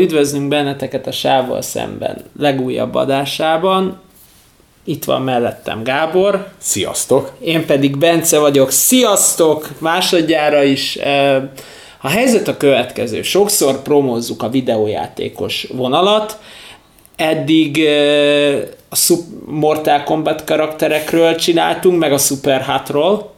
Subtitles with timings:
[0.00, 4.00] Üdvözlünk benneteket a Sávval szemben legújabb adásában.
[4.84, 6.48] Itt van mellettem Gábor.
[6.58, 7.32] Sziasztok!
[7.40, 8.70] Én pedig Bence vagyok.
[8.70, 9.68] Sziasztok!
[9.78, 10.98] Másodjára is.
[12.00, 13.22] A helyzet a következő.
[13.22, 16.38] Sokszor promózzuk a videójátékos vonalat.
[17.16, 17.88] Eddig
[18.90, 19.14] a
[19.46, 23.32] Mortal Kombat karakterekről csináltunk, meg a Super Hatról.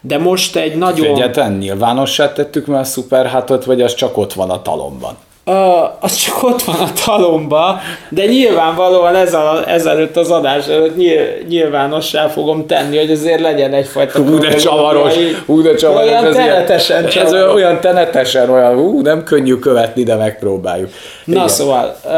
[0.00, 1.16] De most egy nagyon...
[1.16, 5.16] Egyetlen nyilvánossá tettük már a Super Hatot, vagy az csak ott van a talomban?
[5.46, 5.54] Uh,
[6.00, 11.26] az csak ott van a talomba, de nyilvánvalóan ez a, ezelőtt az adás előtt nyilv,
[11.48, 14.18] nyilvánossá fogom tenni, hogy azért legyen egyfajta...
[14.18, 15.14] Hú, de csavaros,
[15.46, 16.08] hú, de csavaros.
[16.08, 20.88] Olyan ez tenetesen ilyen, Ez olyan tenetesen, olyan, hú, nem könnyű követni, de megpróbáljuk.
[21.24, 21.48] Na Igen.
[21.48, 22.12] szóval, uh,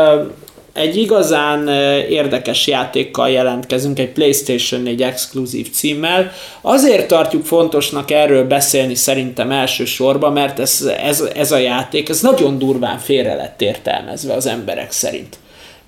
[0.76, 1.68] egy igazán
[2.08, 6.32] érdekes játékkal jelentkezünk, egy PlayStation 4 exkluzív címmel.
[6.60, 12.58] Azért tartjuk fontosnak erről beszélni szerintem elsősorban, mert ez, ez, ez a játék, ez nagyon
[12.58, 15.36] durván félre lett értelmezve az emberek szerint.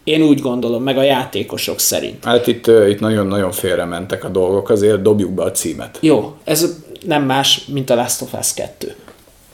[0.04, 2.24] Én úgy gondolom, meg a játékosok szerint.
[2.24, 5.98] Hát itt, itt nagyon-nagyon félre mentek a dolgok, azért dobjuk be a címet.
[6.00, 6.74] Jó, ez
[7.06, 8.94] nem más, mint a Last of Us 2.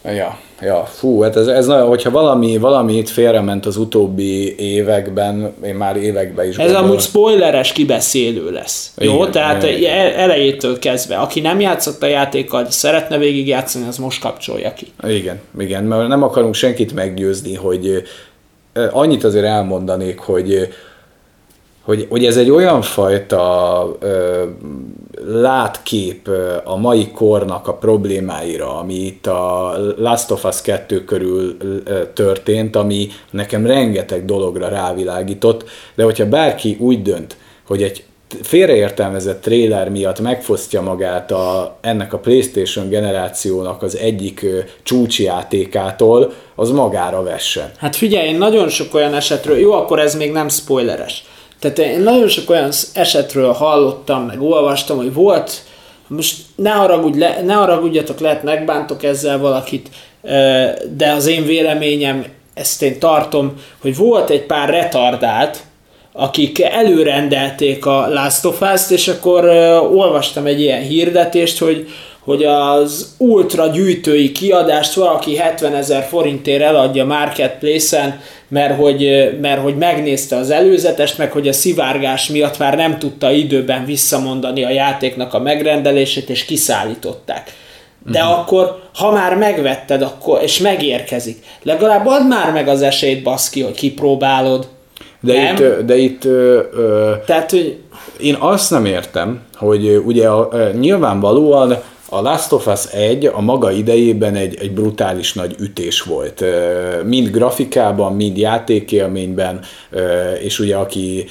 [0.05, 5.54] Ja, ja, fú, hát ez, ez nagyon, hogyha valami, valami itt félrement az utóbbi években,
[5.64, 6.84] én már években is Ez gondolom.
[6.84, 8.92] amúgy spoileres kibeszélő lesz.
[8.98, 10.12] Igen, jó, tehát igen.
[10.14, 11.16] elejétől kezdve.
[11.16, 14.86] Aki nem játszott a játékkal, szeretne végigjátszani, az most kapcsolja ki.
[15.08, 18.02] Igen, igen, mert nem akarunk senkit meggyőzni, hogy
[18.90, 20.68] annyit azért elmondanék, hogy
[21.84, 24.42] hogy, hogy ez egy olyan fajta ö,
[25.27, 26.28] látkép
[26.64, 31.56] a mai kornak a problémáira, ami itt a Last of Us 2 körül
[32.14, 38.05] történt, ami nekem rengeteg dologra rávilágított, de hogyha bárki úgy dönt, hogy egy
[38.42, 44.46] félreértelmezett trailer miatt megfosztja magát a, ennek a PlayStation generációnak az egyik
[44.82, 47.70] csúcsjátékától, az magára vessen.
[47.77, 51.24] Hát figyelj, én nagyon sok olyan esetről, jó, akkor ez még nem spoileres,
[51.72, 55.62] tehát én nagyon sok olyan esetről hallottam, meg olvastam, hogy volt,
[56.06, 59.89] most ne, haragudj, le, ne haragudjatok, lehet megbántok ezzel valakit,
[60.96, 62.24] de az én véleményem,
[62.55, 65.62] ezt én tartom, hogy volt egy pár retardált,
[66.12, 69.44] akik előrendelték a Last of Us-t, és akkor
[69.92, 71.89] olvastam egy ilyen hirdetést, hogy
[72.24, 79.77] hogy az ultra gyűjtői kiadást valaki 70 ezer forintért eladja marketplace-en, mert hogy, mert hogy
[79.77, 85.34] megnézte az előzetest, meg hogy a szivárgás miatt már nem tudta időben visszamondani a játéknak
[85.34, 87.52] a megrendelését, és kiszállították.
[88.11, 88.39] De uh-huh.
[88.39, 93.74] akkor, ha már megvetted, akkor, és megérkezik, legalább add már meg az esélyt, baszki, hogy
[93.74, 94.68] kipróbálod.
[95.20, 95.55] De nem?
[95.55, 97.79] itt, de itt ö, ö, Tehát, hogy...
[98.20, 101.77] én azt nem értem, hogy ugye a, nyilvánvalóan
[102.14, 106.45] a Last of Us 1 a maga idejében egy, egy brutális nagy ütés volt.
[107.05, 109.61] Mind grafikában, mind játékélményben,
[110.42, 111.25] és ugye aki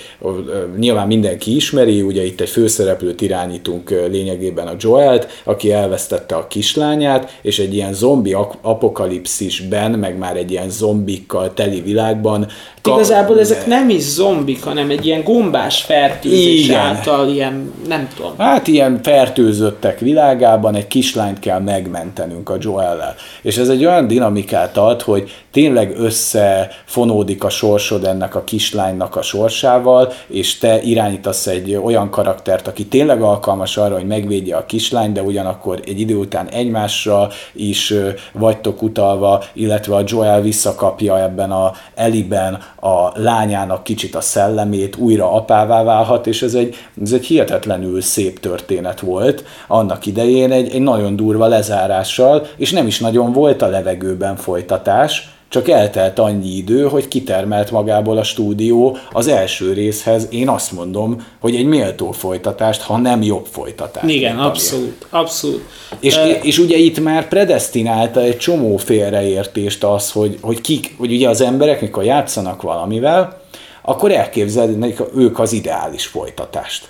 [0.77, 7.37] nyilván mindenki ismeri, ugye itt egy főszereplőt irányítunk lényegében a Joelt, aki elvesztette a kislányát,
[7.41, 12.47] és egy ilyen zombi apokalipszisben, meg már egy ilyen zombikkal teli világban
[12.83, 16.79] Ka- Igazából ezek nem is zombik, hanem egy ilyen gombás fertőzés Igen.
[16.79, 18.31] által ilyen, nem tudom.
[18.37, 23.15] Hát ilyen fertőzöttek világában egy kislányt kell megmentenünk a Joel-lel.
[23.41, 29.21] És ez egy olyan dinamikát ad, hogy tényleg összefonódik a sorsod ennek a kislánynak a
[29.21, 35.13] sorsával, és te irányítasz egy olyan karaktert, aki tényleg alkalmas arra, hogy megvédje a kislányt,
[35.13, 37.93] de ugyanakkor egy idő után egymásra is
[38.31, 45.31] vagytok utalva, illetve a Joel visszakapja ebben a Eliben a lányának kicsit a szellemét, újra
[45.33, 50.81] apává válhat, és ez egy, ez egy hihetetlenül szép történet volt annak idején, egy, egy
[50.81, 56.83] nagyon durva lezárással, és nem is nagyon volt a levegőben folytatás, csak eltelt annyi idő,
[56.87, 62.81] hogy kitermelt magából a stúdió az első részhez, én azt mondom, hogy egy méltó folytatást,
[62.81, 64.07] ha nem jobb folytatást.
[64.07, 65.61] Igen, abszolút, abszolút.
[65.99, 71.11] És, uh, és ugye itt már predestinálta egy csomó félreértést az, hogy, hogy kik, hogy
[71.11, 73.41] ugye az emberek, mikor játszanak valamivel,
[73.81, 76.87] akkor elképzelik ők az ideális folytatást.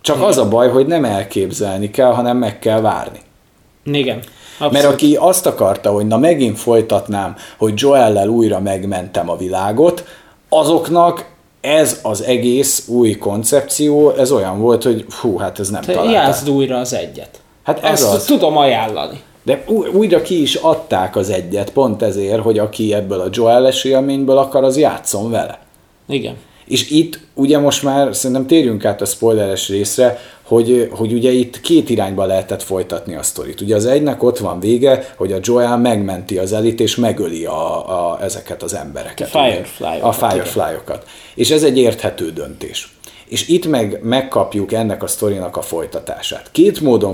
[0.00, 0.28] Csak Igen.
[0.28, 3.18] az a baj, hogy nem elképzelni kell, hanem meg kell várni.
[3.84, 4.18] Igen.
[4.52, 4.72] Abszolút.
[4.72, 10.04] Mert aki azt akarta, hogy na megint folytatnám, hogy Joellel újra megmentem a világot,
[10.48, 11.26] azoknak
[11.60, 16.50] ez az egész új koncepció, ez olyan volt, hogy hú, hát ez nem Te találta.
[16.50, 17.40] újra az egyet.
[17.62, 18.24] Hát ez Azt az.
[18.24, 19.20] tudom ajánlani.
[19.42, 24.38] De újra ki is adták az egyet, pont ezért, hogy aki ebből a Joel-es élményből
[24.38, 25.58] akar, az játszon vele.
[26.08, 26.36] Igen.
[26.68, 31.60] És itt ugye most már szerintem térjünk át a spoileres részre, hogy, hogy ugye itt
[31.60, 33.60] két irányba lehetett folytatni a sztorit.
[33.60, 37.88] Ugye az egynek ott van vége, hogy a Joel megmenti az elit, és megöli a,
[38.12, 39.34] a, ezeket az embereket.
[39.34, 40.02] A Firefly-okat.
[40.02, 41.06] A Firefly-okat.
[41.34, 42.97] És ez egy érthető döntés.
[43.28, 46.48] És itt meg megkapjuk ennek a sztorinak a folytatását.
[46.52, 47.12] Két módon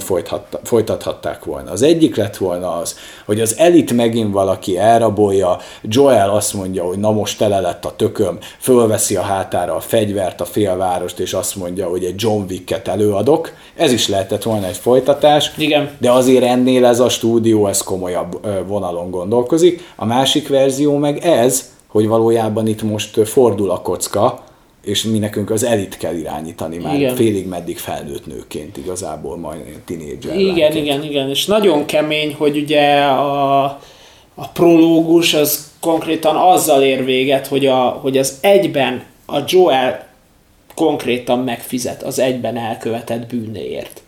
[0.62, 1.70] folytathatták volna.
[1.70, 2.96] Az egyik lett volna az,
[3.26, 7.96] hogy az elit megint valaki elrabolja, Joel azt mondja, hogy na most tele lett a
[7.96, 12.88] tököm, fölveszi a hátára a fegyvert, a félvárost, és azt mondja, hogy egy John Wick-et
[12.88, 13.52] előadok.
[13.76, 15.90] Ez is lehetett volna egy folytatás, Igen.
[15.98, 19.92] de azért ennél ez a stúdió, ez komolyabb vonalon gondolkozik.
[19.96, 24.42] A másik verzió meg ez, hogy valójában itt most fordul a kocka,
[24.84, 27.14] és mi nekünk az elit kell irányítani már igen.
[27.14, 30.38] félig meddig felnőtt nőként igazából, majd tinédzser.
[30.38, 30.74] Igen, lányként.
[30.74, 33.62] igen, igen, és nagyon kemény, hogy ugye a,
[34.34, 40.06] a prológus az konkrétan azzal ér véget, hogy, a, hogy az egyben a Joel
[40.74, 44.02] konkrétan megfizet az egyben elkövetett bűnéért.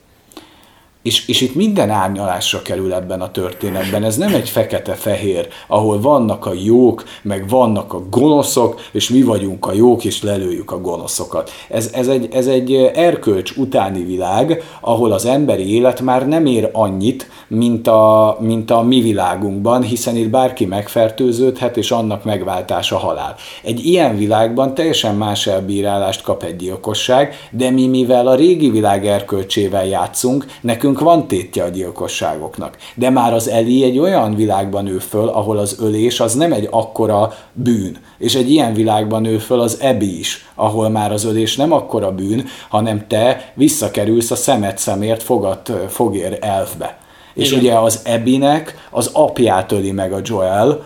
[1.06, 4.04] És, és itt minden árnyalásra kerül ebben a történetben.
[4.04, 9.66] Ez nem egy fekete-fehér, ahol vannak a jók, meg vannak a gonoszok, és mi vagyunk
[9.66, 11.50] a jók, és lelőjük a gonoszokat.
[11.68, 16.70] Ez, ez, egy, ez egy erkölcs utáni világ, ahol az emberi élet már nem ér
[16.72, 23.34] annyit, mint a, mint a mi világunkban, hiszen itt bárki megfertőződhet, és annak megváltása halál.
[23.62, 29.06] Egy ilyen világban teljesen más elbírálást kap egy gyilkosság, de mi, mivel a régi világ
[29.06, 32.76] erkölcsével játszunk, nekünk nekünk van tétje a gyilkosságoknak.
[32.94, 36.68] De már az Eli egy olyan világban nő föl, ahol az ölés az nem egy
[36.70, 37.96] akkora bűn.
[38.18, 42.12] És egy ilyen világban nő föl az Ebi is, ahol már az ölés nem akkora
[42.12, 46.98] bűn, hanem te visszakerülsz a szemet szemért fogat, fogér elfbe.
[47.34, 47.60] És Igen.
[47.60, 50.84] ugye az Ebinek az apját öli meg a Joel,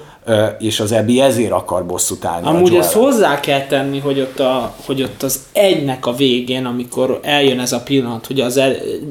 [0.58, 4.74] és az Ebi ezért akar bosszút állni Amúgy ezt hozzá kell tenni, hogy ott, a,
[4.86, 8.60] hogy ott az egynek a végén, amikor eljön ez a pillanat, hogy az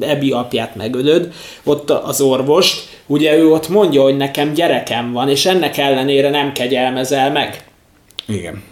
[0.00, 1.32] Ebi apját megölöd,
[1.64, 6.52] ott az orvost, ugye ő ott mondja, hogy nekem gyerekem van, és ennek ellenére nem
[6.52, 7.64] kegyelmezel meg.
[8.26, 8.62] Igen.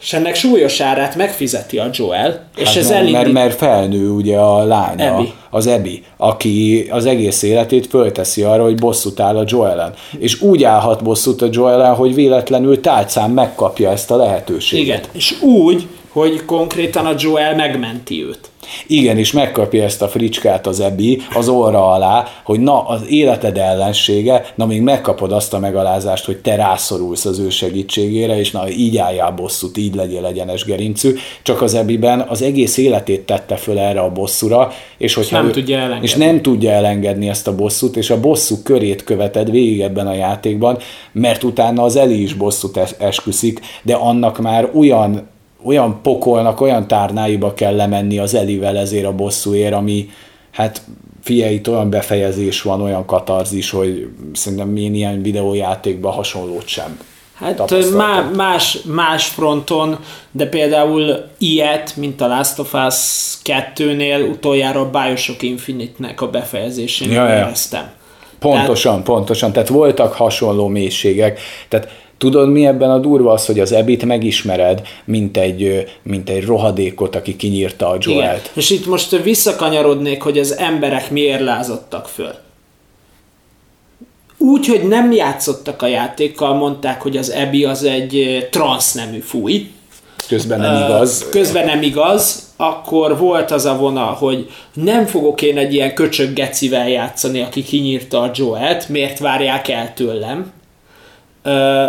[0.00, 3.14] És ennek súlyos árát megfizeti a Joel, és hát ez elindít...
[3.14, 5.32] mert, mert felnő ugye a lánya, Abby.
[5.50, 9.94] az Ebi, aki az egész életét fölteszi arra, hogy bosszút áll a Joelen.
[10.18, 14.84] És úgy állhat bosszút a Joelen, hogy véletlenül tálcán megkapja ezt a lehetőséget.
[14.86, 18.50] Igen, és úgy, hogy konkrétan a Joel megmenti őt.
[18.86, 23.58] Igen, és megkapja ezt a fricskát az Ebi az orra alá, hogy na, az életed
[23.58, 28.70] ellensége, na még megkapod azt a megalázást, hogy te rászorulsz az ő segítségére, és na,
[28.70, 31.14] így álljál bosszút, így legyél egyenes gerincű.
[31.42, 35.50] Csak az Ebiben az egész életét tette föl erre a bosszúra, és, hogy nem ő,
[35.50, 36.04] tudja elengedni.
[36.04, 40.14] és nem tudja elengedni ezt a bosszút, és a bosszú körét követed végig ebben a
[40.14, 40.78] játékban,
[41.12, 45.28] mert utána az Eli is bosszút esküszik, de annak már olyan
[45.64, 50.10] olyan pokolnak, olyan tárnáiba kell lemenni az Elivel ezért a bosszúért, ami
[50.50, 50.82] hát
[51.22, 56.98] figyelj, itt olyan befejezés van, olyan katarzis, hogy szerintem én ilyen videójátékban hasonlót sem
[57.38, 59.98] Hát má, más, más fronton,
[60.30, 62.94] de például ilyet, mint a Last of Us
[63.44, 67.90] 2-nél utoljára a Bioshock Infinite-nek a befejezésén ja, éreztem.
[68.38, 69.52] Pontosan, tehát, pontosan.
[69.52, 71.40] Tehát voltak hasonló mélységek.
[71.68, 76.44] Tehát Tudod, mi ebben a durva az, hogy az Ebit megismered, mint egy, mint egy
[76.44, 78.40] rohadékot, aki kinyírta a Joelt.
[78.40, 78.52] Igen.
[78.54, 82.34] És itt most visszakanyarodnék, hogy az emberek miért lázadtak föl.
[84.38, 89.70] Úgy, hogy nem játszottak a játékkal, mondták, hogy az Ebi az egy transznemű fúj.
[90.28, 91.28] Közben nem igaz.
[91.30, 96.32] Közben nem igaz, akkor volt az a vonal, hogy nem fogok én egy ilyen köcsög
[96.32, 100.52] gecivel játszani, aki kinyírta a Joelt, miért várják el tőlem?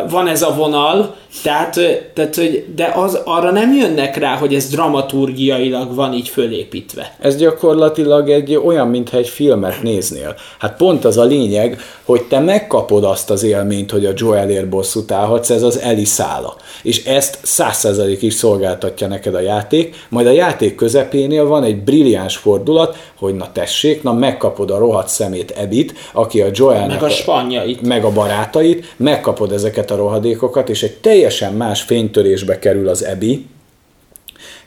[0.10, 1.80] Van ez a vonal, tehát,
[2.14, 7.16] tehát hogy, de az, arra nem jönnek rá, hogy ez dramaturgiailag van így fölépítve.
[7.20, 10.36] Ez gyakorlatilag egy olyan, mintha egy filmet néznél.
[10.60, 15.12] Hát pont az a lényeg, hogy te megkapod azt az élményt, hogy a Joelért bosszút
[15.12, 16.56] állhatsz, ez az Eliszála.
[16.84, 22.38] És ezt százszerzalék is szolgáltatja neked a játék, majd a játék közepénél van egy brilliáns
[22.38, 27.02] fordulat, hogy na tessék, na megkapod a rohadt szemét Ebit, aki a Joelnek...
[27.02, 27.82] Meg a spanjait.
[27.82, 33.46] Meg a barátait, megkapod ezeket a rohadékokat, és egy teljesen más fénytörésbe kerül az Ebi,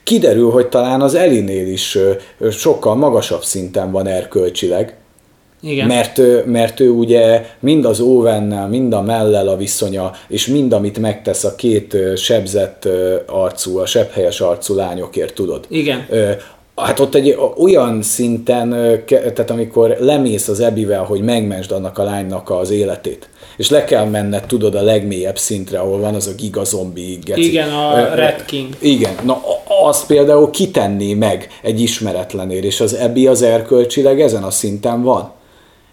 [0.03, 1.97] kiderül, hogy talán az Elinél is
[2.51, 4.97] sokkal magasabb szinten van erkölcsileg,
[5.65, 5.87] igen.
[5.87, 10.99] Mert, mert ő ugye mind az Owennel, mind a Mellel a viszonya, és mind amit
[10.99, 12.87] megtesz a két sebzett
[13.27, 15.65] arcú, a sebhelyes arcú lányokért, tudod.
[15.69, 16.05] Igen.
[16.75, 18.69] Hát ott egy olyan szinten,
[19.07, 24.05] tehát amikor lemész az Ebivel, hogy megmensd annak a lánynak az életét, és le kell
[24.05, 27.49] menned, tudod, a legmélyebb szintre, ahol van az a gigazombi geci.
[27.49, 28.75] Igen, a Red King.
[28.79, 29.41] Igen, na
[29.83, 35.31] azt például kitenné meg egy ismeretlenér, és az ebbi az erkölcsileg ezen a szinten van.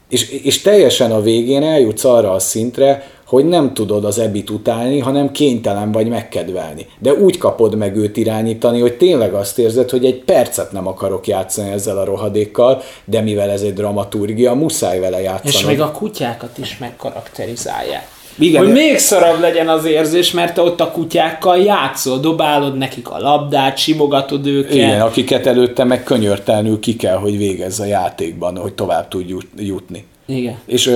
[0.08, 4.98] És, és teljesen a végén eljutsz arra a szintre, hogy nem tudod az ebit utálni,
[4.98, 6.86] hanem kénytelen vagy megkedvelni.
[6.98, 11.26] De úgy kapod meg őt irányítani, hogy tényleg azt érzed, hogy egy percet nem akarok
[11.26, 15.54] játszani ezzel a rohadékkal, de mivel ez egy dramaturgia, muszáj vele játszani.
[15.54, 18.08] És még a kutyákat is megkarakterizálják.
[18.38, 23.10] Igen, hogy még szarabb legyen az érzés, mert te ott a kutyákkal játszol, dobálod nekik
[23.10, 24.74] a labdát, simogatod őket.
[24.74, 30.04] Igen, akiket előtte meg könyörtelenül ki kell, hogy végezz a játékban, hogy tovább tudj jutni.
[30.26, 30.58] Igen.
[30.66, 30.90] És,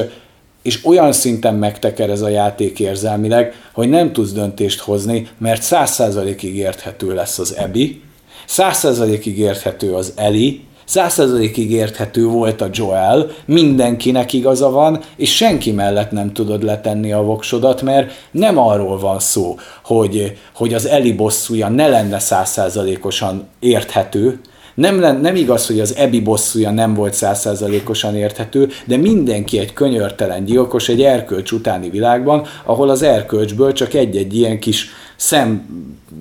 [0.65, 5.91] és olyan szinten megteker ez a játék érzelmileg, hogy nem tudsz döntést hozni, mert száz
[5.91, 8.03] százalékig érthető lesz az Ebi,
[8.47, 15.73] száz százalékig érthető az Eli, százszerzalékig érthető volt a Joel, mindenkinek igaza van, és senki
[15.73, 21.13] mellett nem tudod letenni a voksodat, mert nem arról van szó, hogy, hogy az Eli
[21.13, 24.41] bosszúja ne lenne százszerzalékosan érthető,
[24.75, 30.45] nem, nem igaz, hogy az Ebi bosszúja nem volt százszerzalékosan érthető, de mindenki egy könyörtelen
[30.45, 35.67] gyilkos egy erkölcs utáni világban, ahol az erkölcsből csak egy-egy ilyen kis szem,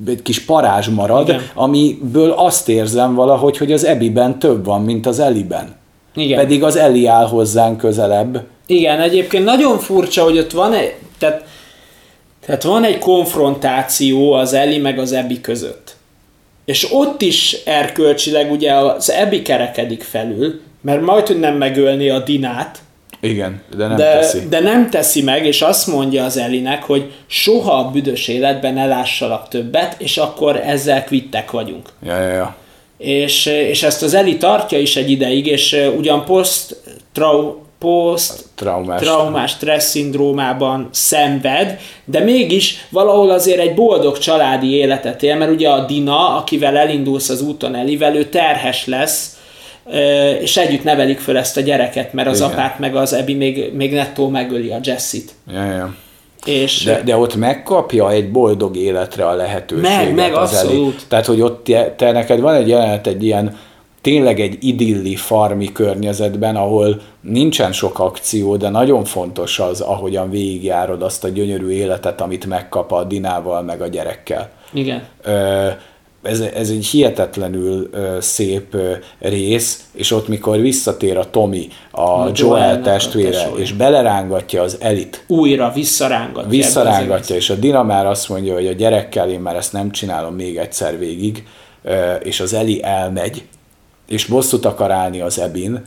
[0.07, 1.41] egy kis parázs marad, Igen.
[1.53, 5.75] amiből azt érzem valahogy, hogy az Ebiben több van, mint az Eliben.
[6.15, 6.39] Igen.
[6.39, 8.43] Pedig az Eli áll hozzánk közelebb.
[8.65, 11.43] Igen, egyébként nagyon furcsa, hogy ott van egy, tehát,
[12.45, 15.95] tehát van egy konfrontáció az Eli meg az Ebi között.
[16.65, 22.19] És ott is erkölcsileg ugye az Ebi kerekedik felül, mert majd hogy nem megölni a
[22.19, 22.81] Dinát,
[23.23, 24.47] igen, de nem de, teszi.
[24.49, 28.85] De nem teszi meg, és azt mondja az Elinek, hogy soha a büdös életben ne
[28.85, 31.89] lássalak többet, és akkor ezzel kvittek vagyunk.
[32.05, 32.55] Ja, ja, ja.
[32.97, 36.75] És, és ezt az Eli tartja is egy ideig, és ugyan post
[37.11, 45.23] trau, post traumás, traumás stressz szindrómában szenved, de mégis valahol azért egy boldog családi életet
[45.23, 49.37] él, mert ugye a Dina, akivel elindulsz az úton Elivel, ő terhes lesz,
[50.41, 52.51] és együtt nevelik föl ezt a gyereket, mert az Igen.
[52.51, 55.31] apát meg az Ebi még, még nettó megöli a Jessit.
[55.51, 55.95] Ja, ja.
[56.45, 59.97] És de, de ott megkapja egy boldog életre a lehetőséget.
[59.97, 60.93] Meg, meg, az abszolút.
[60.95, 61.03] Elé.
[61.07, 63.57] Tehát, hogy ott te, te neked van egy jelenet, egy ilyen
[64.03, 71.01] tényleg egy idilli farmi környezetben, ahol nincsen sok akció, de nagyon fontos az, ahogyan végigjárod
[71.01, 74.49] azt a gyönyörű életet, amit megkap a Dinával, meg a gyerekkel.
[74.73, 75.03] Igen.
[75.23, 75.67] Ö,
[76.23, 82.01] ez, ez egy hihetetlenül ö, szép ö, rész, és ott mikor visszatér a Tommy, a,
[82.01, 85.23] a Joel testvére, és belerángatja az elit.
[85.27, 86.49] Újra visszarángatja.
[86.49, 90.35] Visszarángatja, és a Dina már azt mondja, hogy a gyerekkel én már ezt nem csinálom
[90.35, 91.43] még egyszer végig,
[91.83, 93.43] ö, és az Eli elmegy,
[94.07, 95.85] és bosszút akar állni az Ebin,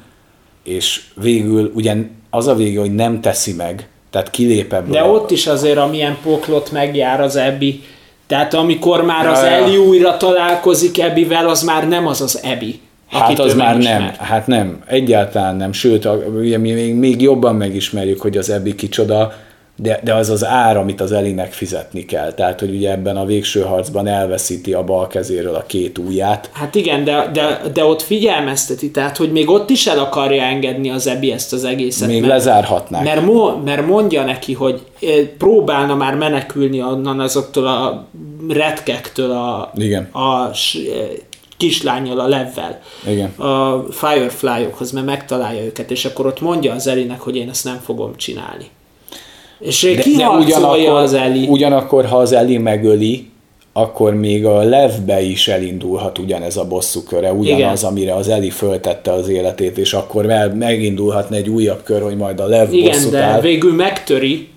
[0.65, 4.91] és végül ugyan az a vége, hogy nem teszi meg, tehát kilép ebből.
[4.91, 5.11] De a...
[5.11, 7.83] ott is azért, amilyen poklot megjár az Ebi,
[8.27, 12.81] tehát amikor már az Eli újra találkozik Ebivel, az már nem az az Ebi.
[13.11, 16.09] Hát az már nem, hát nem, egyáltalán nem, sőt,
[16.39, 19.33] ugye mi még, még jobban megismerjük, hogy az Ebi kicsoda,
[19.77, 22.33] de, de az az ár, amit az Elinek fizetni kell.
[22.33, 26.51] Tehát, hogy ugye ebben a végső harcban elveszíti a bal kezéről a két ujját.
[26.53, 30.91] Hát igen, de, de, de ott figyelmezteti, tehát, hogy még ott is el akarja engedni
[30.91, 32.09] az Ebi ezt az egészet.
[32.09, 33.05] Még mert, lezárhatnák.
[33.05, 38.07] Mert, mo, mert mondja neki, hogy eh, próbálna már menekülni onnan azoktól a
[38.49, 40.03] retkektől a, igen.
[40.13, 40.51] a
[41.57, 43.29] kislányjal, a levvel, Igen.
[43.29, 47.81] a Firefly-okhoz, mert megtalálja őket, és akkor ott mondja az Elinek, hogy én ezt nem
[47.85, 48.67] fogom csinálni.
[49.59, 51.47] És de, de ugyanakkor, az Eli?
[51.49, 53.29] Ugyanakkor, ha az Eli megöli,
[53.73, 57.91] akkor még a levbe is elindulhat ugyanez a bosszúköre, ugyanaz, Igen.
[57.91, 62.47] amire az Eli föltette az életét, és akkor megindulhatna egy újabb kör, hogy majd a
[62.47, 63.41] lev Igen, bosszút de áll.
[63.41, 64.49] végül megtöri,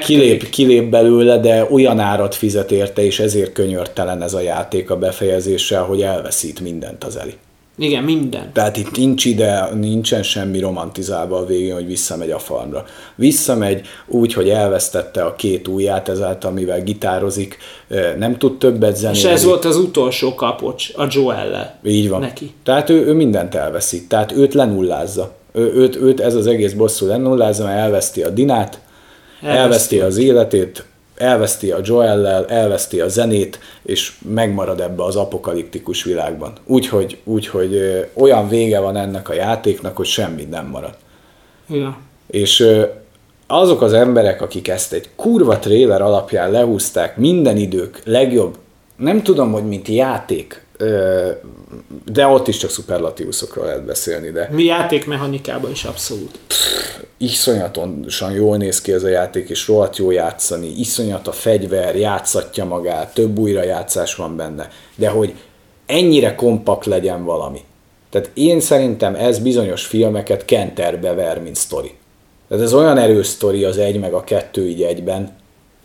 [0.00, 4.96] Kilép, kilép belőle, de olyan árat fizet érte, és ezért könyörtelen ez a játék a
[4.96, 7.34] befejezéssel, hogy elveszít mindent az Eli.
[7.78, 8.52] Igen, minden.
[8.52, 12.84] Tehát itt nincs ide, nincsen semmi romantizálva a végén, hogy visszamegy a farmra.
[13.14, 17.58] Visszamegy úgy, hogy elvesztette a két ujját, ezáltal, mivel gitározik,
[18.18, 19.18] nem tud többet zenélni.
[19.18, 21.78] És ez volt az utolsó kapocs a Joel-lel.
[21.84, 22.20] Így van.
[22.20, 22.54] Neki.
[22.62, 24.08] Tehát ő, ő mindent elveszít.
[24.08, 25.36] Tehát őt lenullázza.
[25.52, 28.80] Ő, őt, őt ez az egész bosszú lenullázza, mert elveszti a Dinát,
[29.40, 30.84] elveszti, elveszti az életét,
[31.18, 36.52] elveszti a Joel-lel, elveszti a zenét, és megmarad ebbe az apokaliptikus világban.
[36.66, 37.80] Úgyhogy úgy, hogy
[38.14, 40.94] olyan vége van ennek a játéknak, hogy semmi nem marad.
[41.68, 41.98] Ja.
[42.26, 42.66] És
[43.46, 48.56] azok az emberek, akik ezt egy kurva trailer alapján lehúzták, minden idők legjobb,
[48.96, 50.66] nem tudom, hogy mint játék,
[52.04, 54.48] de ott is csak szuperlatívuszokról lehet beszélni, de...
[54.52, 56.38] Mi játékmechanikában is abszolút.
[56.46, 61.96] Pff, iszonyatosan jól néz ki ez a játék, és rohadt jó játszani, iszonyat a fegyver,
[61.96, 65.34] játszatja magát, több újrajátszás van benne, de hogy
[65.86, 67.60] ennyire kompakt legyen valami.
[68.10, 71.94] Tehát én szerintem ez bizonyos filmeket kenterbe ver, mint sztori.
[72.48, 75.36] Tehát ez olyan erős sztori az egy meg a kettő így egyben.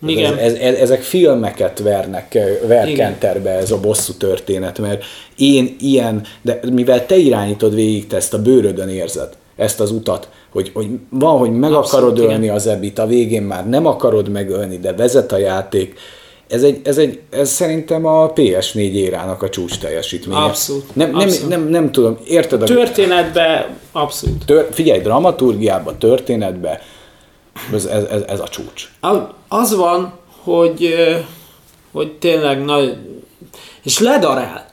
[0.05, 0.38] Igen.
[0.38, 2.98] Ez, ez, ezek filmeket vernek, ver Igen.
[2.98, 5.03] kenterbe ez a bosszú történet, mert
[5.38, 10.29] én ilyen, de mivel te irányítod végig, te ezt a bőrödön érzed, ezt az utat,
[10.51, 12.55] hogy, hogy van, hogy meg Abszolút, akarod ölni igen.
[12.55, 16.00] az ebit, a végén már nem akarod megölni, de vezet a játék,
[16.48, 20.39] ez, egy, ez, egy, ez szerintem a PS4 érának a csúcs teljesítménye.
[20.39, 20.95] Abszolút.
[20.95, 21.50] Nem, abszolút.
[21.50, 22.62] Nem, nem, nem tudom, érted?
[22.62, 24.45] A Történetbe abszolút.
[24.45, 26.81] Tör, figyelj, dramaturgiába, történetbe,
[27.74, 28.89] ez, ez, ez, ez a csúcs.
[29.48, 30.96] Az van, hogy,
[31.91, 32.98] hogy tényleg nagy,
[33.84, 34.72] és ledarál.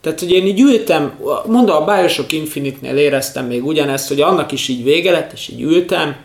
[0.00, 4.68] Tehát, hogy én így ültem, mondom, a Bioshock Infinite-nél éreztem még ugyanezt, hogy annak is
[4.68, 6.16] így vége lett, és így ültem,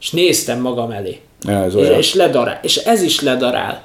[0.00, 1.20] és néztem magam elé.
[1.46, 2.60] Ez és, és ledarál.
[2.62, 3.84] És ez is ledarál.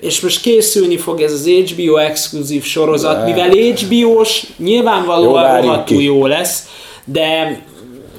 [0.00, 6.68] És most készülni fog ez az HBO exkluzív sorozat, mivel HBO-s, nyilvánvalóan rohadtul jó lesz,
[7.04, 7.60] de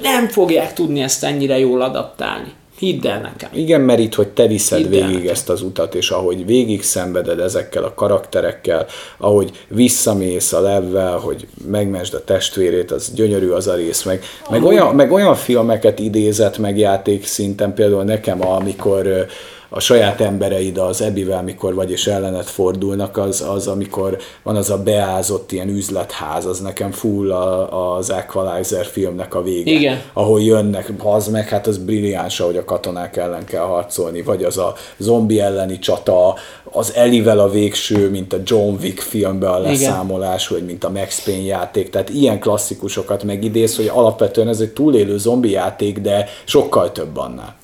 [0.04, 2.52] nem fogják tudni ezt ennyire jól adaptálni.
[2.78, 3.50] Hidd el nekem.
[3.52, 7.38] Igen, mert itt, hogy te viszed Hidd végig ezt az utat, és ahogy végig szenveded
[7.38, 8.86] ezekkel a karakterekkel,
[9.18, 14.64] ahogy visszamész a levvel, hogy megmesd a testvérét, az gyönyörű az a rész, meg, meg,
[14.64, 19.26] olyan, meg olyan filmeket idézett meg játék szinten, például nekem, amikor
[19.68, 24.70] a saját embereid az Ebivel, mikor vagy és ellenet fordulnak, az, az amikor van az
[24.70, 29.70] a beázott ilyen üzletház, az nekem full a, az Equalizer filmnek a vége.
[29.70, 30.00] Igen.
[30.12, 34.58] Ahol jönnek, az meg, hát az brilliáns, ahogy a katonák ellen kell harcolni, vagy az
[34.58, 40.44] a zombi elleni csata, az Elivel a végső, mint a John Wick filmben a leszámolás,
[40.44, 40.58] Igen.
[40.58, 45.18] vagy mint a Max Payne játék, tehát ilyen klasszikusokat megidéz, hogy alapvetően ez egy túlélő
[45.18, 47.54] zombi játék, de sokkal több annál.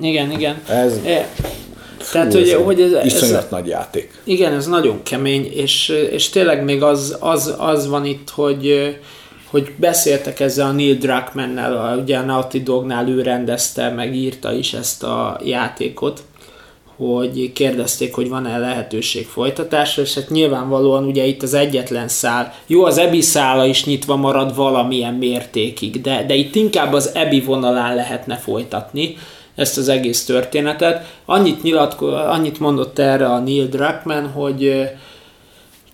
[0.00, 0.62] Igen, igen.
[0.68, 1.00] Ez...
[1.06, 1.26] É.
[2.12, 4.20] Tehát, hogy, hogy ez, iszonyat ez, nagy játék.
[4.24, 8.96] Igen, ez nagyon kemény, és, és tényleg még az, az, az van itt, hogy,
[9.50, 14.72] hogy beszéltek ezzel a Neil Druckmann-nel, ugye a Naughty Dognál ő rendezte, meg írta is
[14.72, 16.22] ezt a játékot,
[16.96, 22.84] hogy kérdezték, hogy van-e lehetőség folytatásra, és hát nyilvánvalóan ugye itt az egyetlen szál, jó,
[22.84, 27.94] az EBI szála is nyitva marad valamilyen mértékig, de, de itt inkább az EBI vonalán
[27.94, 29.16] lehetne folytatni,
[29.54, 31.06] ezt az egész történetet.
[31.24, 34.90] Annyit, nyilatko, annyit mondott erre a Neil Druckmann, hogy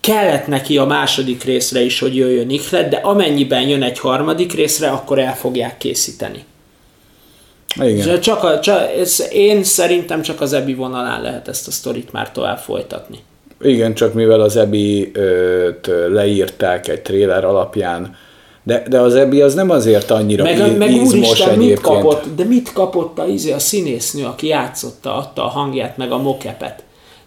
[0.00, 4.88] kellett neki a második részre is, hogy jöjjön Iklet, de amennyiben jön egy harmadik részre,
[4.88, 6.44] akkor el fogják készíteni.
[7.80, 8.20] Igen.
[8.20, 12.32] Csak a, csak, ez, én szerintem csak az Ebi vonalán lehet ezt a sztorit már
[12.32, 13.18] tovább folytatni.
[13.60, 18.16] Igen, csak mivel az Ebi-t leírták egy tréler alapján,
[18.68, 21.68] de, de az Ebi az nem azért annyira meg, meg izmos úristen, egyébként.
[21.68, 26.12] Mit kapott, de mit kapott a, izé, a színésznő, aki játszotta, adta a hangját, meg
[26.12, 26.82] a mokepet?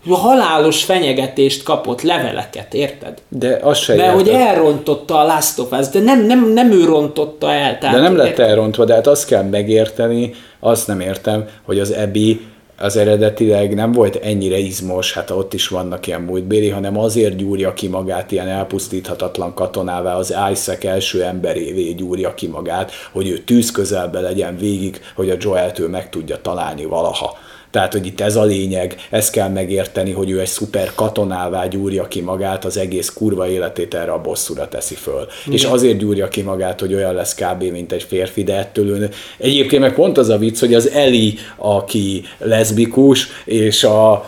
[0.10, 3.22] Halálos fenyegetést kapott, leveleket, érted?
[3.30, 6.86] De az se Mert hogy elrontotta a Last of Us, de nem, nem, nem ő
[6.86, 7.78] rontotta el.
[7.78, 11.92] Tehát, de nem lett elrontva, de hát azt kell megérteni, azt nem értem, hogy az
[11.92, 12.42] Ebi
[12.82, 17.74] az eredetileg nem volt ennyire izmos, hát ott is vannak ilyen múltbéli, hanem azért gyúrja
[17.74, 23.72] ki magát ilyen elpusztíthatatlan katonává, az Isaac első emberévé gyúrja ki magát, hogy ő tűz
[23.72, 27.38] közelbe legyen végig, hogy a Joel-től meg tudja találni valaha.
[27.72, 32.08] Tehát, hogy itt ez a lényeg, ezt kell megérteni, hogy ő egy szuper katonává gyúrja
[32.08, 35.28] ki magát, az egész kurva életét erre a bosszúra teszi föl.
[35.46, 35.58] Igen.
[35.58, 37.64] És azért gyúrja ki magát, hogy olyan lesz kb.
[37.64, 39.10] mint egy férfi, de ettől ő...
[39.38, 44.26] Egyébként meg pont az a vicc, hogy az Eli, aki leszbikus, és a,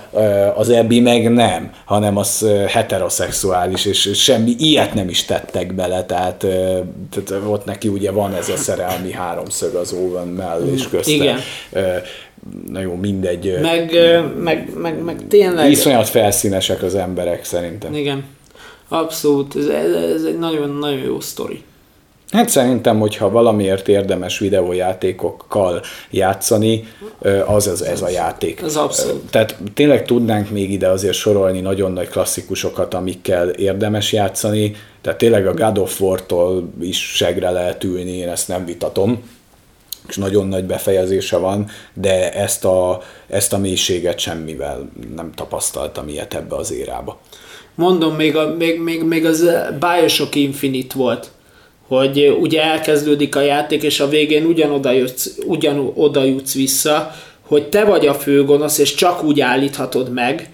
[0.55, 6.45] az Ebi meg nem, hanem az heteroszexuális, és semmi ilyet nem is tettek bele, tehát,
[7.09, 11.11] tehát ott neki ugye van ez a szerelmi háromszög az Owen mellé és közte.
[11.11, 11.39] Igen
[12.67, 13.59] na jó, mindegy.
[13.61, 13.91] Meg,
[14.39, 15.71] meg, meg, meg tényleg...
[15.71, 17.93] Iszonyat felszínesek az emberek szerintem.
[17.93, 18.23] Igen,
[18.87, 19.55] abszolút.
[19.55, 19.65] Ez,
[20.15, 21.63] ez egy nagyon-nagyon jó sztori.
[22.31, 26.87] Hát szerintem, hogyha valamiért érdemes videójátékokkal játszani,
[27.45, 28.61] az az ez a játék.
[28.61, 29.29] Ez abszolút.
[29.29, 34.75] Tehát tényleg tudnánk még ide azért sorolni nagyon nagy klasszikusokat, amikkel érdemes játszani.
[35.01, 39.23] Tehát tényleg a God of War-tól is segre lehet ülni, én ezt nem vitatom
[40.07, 46.33] és nagyon nagy befejezése van, de ezt a, ezt a mélységet semmivel nem tapasztaltam ilyet
[46.33, 47.19] ebbe az érába.
[47.75, 51.31] Mondom, még, a, még, még, még az Bioshock Infinite volt,
[51.87, 57.11] hogy ugye elkezdődik a játék, és a végén ugyanoda jutsz, ugyanoda jutsz vissza,
[57.41, 60.49] hogy te vagy a főgonosz, és csak úgy állíthatod meg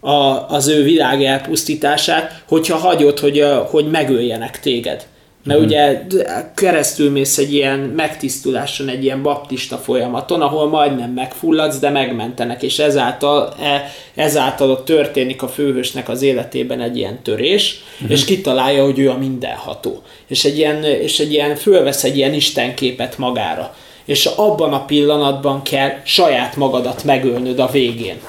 [0.00, 5.06] a, az ő világ elpusztítását, hogyha hagyod, hogy, hogy megöljenek téged
[5.44, 5.68] Mert hmm.
[5.68, 6.06] ugye
[6.54, 12.78] keresztül mész egy ilyen megtisztuláson, egy ilyen baptista folyamaton, ahol majdnem megfulladsz, de megmentenek, és
[12.78, 18.10] ezáltal, e, ezáltal ott történik a főhősnek az életében egy ilyen törés, hmm.
[18.10, 20.02] és kitalálja, hogy ő a mindenható.
[20.26, 23.74] És egy ilyen, és egy ilyen fölvesz egy ilyen istenképet magára.
[24.04, 28.20] És abban a pillanatban kell saját magadat megölnöd a végén.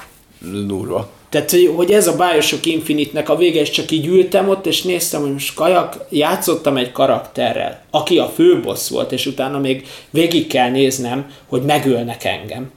[0.66, 1.15] Durva.
[1.28, 5.20] Tehát, hogy ez a Bioshock Infinite-nek a vége, és csak így ültem ott, és néztem,
[5.20, 10.70] hogy most kajak, játszottam egy karakterrel, aki a főbossz volt, és utána még végig kell
[10.70, 12.70] néznem, hogy megölnek engem.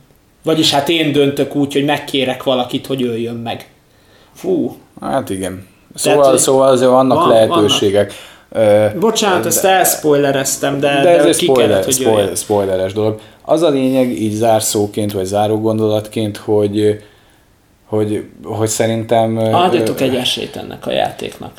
[0.44, 3.70] Vagyis hát én döntök úgy, hogy megkérek valakit, hogy öljön meg.
[4.34, 4.78] Fú.
[5.02, 5.68] Hát igen.
[5.96, 8.14] Szóval, Tehát, szóval azért vannak van, lehetőségek.
[8.50, 8.98] Vannak.
[9.00, 13.20] Bocsánat, de, ezt elspoilereztem, de, de ez de egy spoiler, kellett, spoiler, spoileres dolog.
[13.46, 17.02] Az a lényeg, így zárszóként, vagy záró gondolatként, hogy
[17.90, 19.38] hogy, hogy szerintem...
[19.38, 21.52] Adjatok egy esélyt ennek a játéknak.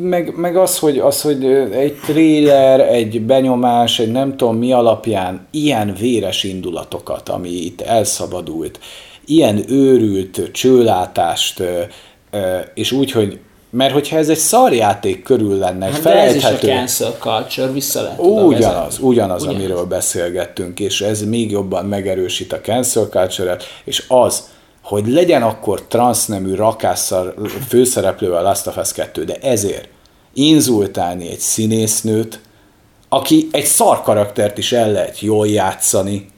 [0.00, 5.46] Meg, meg az, hogy, az, hogy egy trailer, egy benyomás, egy nem tudom mi alapján
[5.50, 8.78] ilyen véres indulatokat, ami itt elszabadult,
[9.26, 11.62] ilyen őrült csőlátást,
[12.74, 13.38] és úgy, hogy
[13.70, 16.36] mert hogyha ez egy szarjáték körül lenne, hát felejthető...
[16.36, 21.50] ez is a cancel culture, vissza lehet Ugyanaz, ugyanaz, ugyanaz, amiről beszélgettünk, és ez még
[21.50, 24.48] jobban megerősít a cancel culture és az,
[24.84, 27.34] hogy legyen akkor transznemű rakásszal
[27.68, 29.88] főszereplő a Last of Us 2, de ezért
[30.32, 32.40] inzultálni egy színésznőt,
[33.08, 36.32] aki egy szar karaktert is el lehet jól játszani,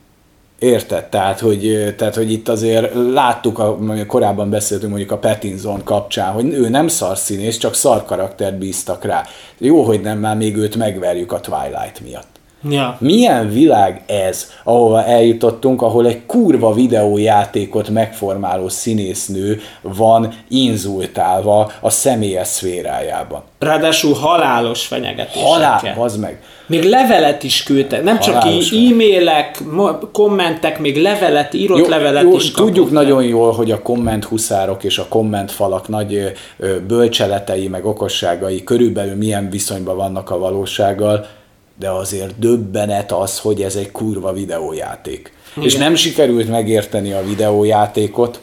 [0.58, 1.04] Érted?
[1.04, 6.44] Tehát hogy, tehát, hogy itt azért láttuk, a, korábban beszéltünk mondjuk a Pattinson kapcsán, hogy
[6.44, 9.24] ő nem szar színész, csak szar karaktert bíztak rá.
[9.58, 12.35] Jó, hogy nem már még őt megverjük a Twilight miatt.
[12.70, 12.96] Ja.
[13.00, 22.46] Milyen világ ez, ahova eljutottunk, ahol egy kurva videójátékot megformáló színésznő van inzultálva a személyes
[22.46, 23.42] szférájában.
[23.58, 25.50] Ráadásul halálos fenyegetésekkel.
[25.50, 26.40] Halál, az meg.
[26.66, 29.62] Még levelet is küldtek, nem halálos csak e-mailek,
[30.12, 33.02] kommentek, még levelet, írott jó, levelet jó, is Tudjuk fel.
[33.02, 36.32] nagyon jól, hogy a kommenthuszárok és a kommentfalak nagy
[36.86, 41.26] bölcseletei, meg okosságai körülbelül milyen viszonyban vannak a valósággal,
[41.78, 45.32] de azért döbbenet az, hogy ez egy kurva videójáték.
[45.56, 45.68] Igen.
[45.68, 48.40] És nem sikerült megérteni a videójátékot,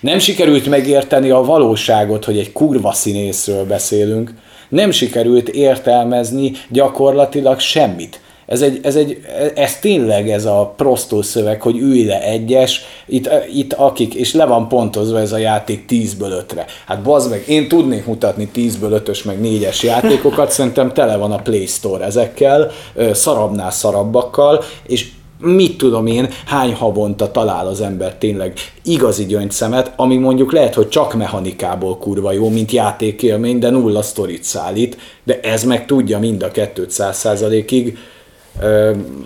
[0.00, 4.34] nem sikerült megérteni a valóságot, hogy egy kurva színészről beszélünk,
[4.68, 8.20] nem sikerült értelmezni gyakorlatilag semmit.
[8.46, 9.20] Ez, egy, ez, egy,
[9.54, 14.44] ez tényleg ez a prostó szöveg, hogy ülj le egyes, itt, itt akik, és le
[14.44, 16.64] van pontozva ez a játék 10-ből 5-re.
[16.86, 21.42] Hát bazd meg, én tudnék mutatni 10-ből 5-ös meg 4-es játékokat, szerintem tele van a
[21.42, 22.70] Play Store ezekkel,
[23.12, 28.52] szarabbnál szarabbakkal, és mit tudom én, hány havonta talál az ember tényleg
[28.82, 34.44] igazi gyöngyszemet, ami mondjuk lehet, hogy csak mechanikából kurva jó, mint játékélmény, de nulla sztorit
[34.44, 37.98] szállít, de ez meg tudja mind a 200 ig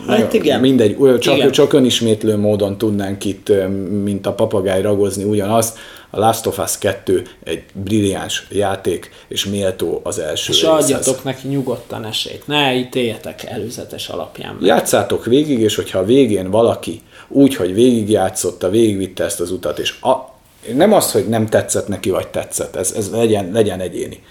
[0.06, 0.60] Hát igen.
[0.60, 1.50] Mindegy, csak, igen.
[1.50, 3.52] csak önismétlő módon tudnánk itt,
[4.02, 5.78] mint a papagáj ragozni ugyanazt.
[6.10, 11.48] A Last of Us 2 egy brilliáns játék, és méltó az első És adjatok neki
[11.48, 14.54] nyugodtan esélyt, ne ítéljetek előzetes alapján.
[14.54, 14.66] Meg.
[14.66, 20.00] Játszátok végig, és hogyha a végén valaki úgy, hogy végigjátszotta, végigvitte ezt az utat, és
[20.00, 20.34] a,
[20.74, 24.22] nem az, hogy nem tetszett neki, vagy tetszett, ez, ez legyen, legyen egyéni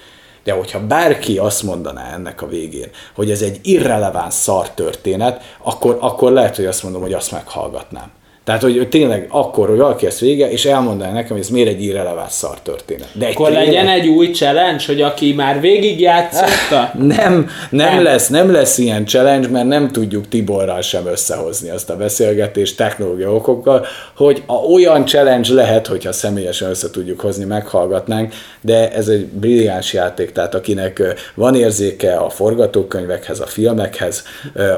[0.48, 5.98] de hogyha bárki azt mondaná ennek a végén, hogy ez egy irreleváns szar történet, akkor,
[6.02, 8.12] akkor lehet, hogy azt mondom, hogy azt meghallgatnám.
[8.48, 11.84] Tehát, hogy tényleg akkor, hogy valaki ezt vége, és elmondaná nekem, hogy ez miért egy
[11.84, 13.08] irreleváns szar történet.
[13.14, 13.66] De akkor tényleg...
[13.66, 16.92] legyen egy új challenge, hogy aki már végigjátszotta?
[16.98, 21.90] Nem, nem, nem, lesz, nem lesz ilyen challenge, mert nem tudjuk Tiborral sem összehozni azt
[21.90, 28.34] a beszélgetést technológia okokkal, hogy a olyan challenge lehet, hogyha személyesen össze tudjuk hozni, meghallgatnánk,
[28.62, 31.04] de ez egy brilliáns játék, tehát akinek
[31.36, 34.24] van érzéke a forgatókönyvekhez, a filmekhez,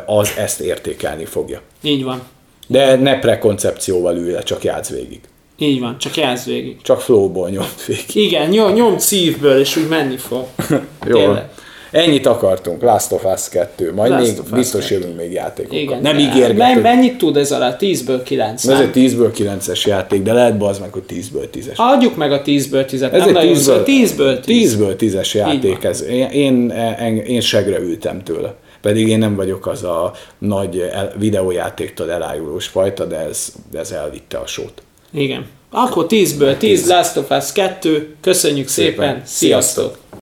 [0.05, 1.61] az ezt értékelni fogja.
[1.81, 2.21] Így van.
[2.71, 5.19] De ne prekoncepcióval ülj le, csak játsz végig.
[5.57, 6.81] Így van, csak játsz végig.
[6.81, 8.15] Csak flowból nyom végig.
[8.15, 10.45] Igen, nyom, nyom szívből, és úgy menni fog.
[11.07, 11.17] Jó.
[11.17, 11.49] Tényleg.
[11.91, 14.95] Ennyit akartunk, Last of Us 2, majd Last még biztos 2.
[14.95, 15.79] jövünk még játékokkal.
[15.79, 16.01] Igen.
[16.01, 16.81] Nem ígérgetünk.
[16.81, 17.75] Mennyit tud ez alá?
[17.79, 18.67] 10-ből 9.
[18.67, 21.75] Ez egy 10-ből 9-es játék, de lehet az meg, hogy 10-ből 10-es.
[21.75, 23.11] Adjuk meg a 10-ből 10-et.
[23.11, 24.77] Ez egy 10-ből 10-ből 10.
[24.77, 26.03] 10-ből 10-es játék ez.
[26.03, 28.55] Én, én, én, én segre ültem tőle.
[28.81, 33.91] Pedig én nem vagyok az a nagy el, videójátéktól elájulós fajta, de ez, de ez
[33.91, 34.81] elvitte a sót.
[35.11, 35.45] Igen.
[35.71, 36.87] Akkor 10-ből 10, 10.
[36.87, 39.21] Last of Us 2, köszönjük szépen, szépen.
[39.25, 39.97] sziasztok!